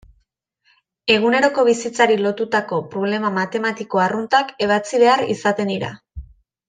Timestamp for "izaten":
5.35-5.75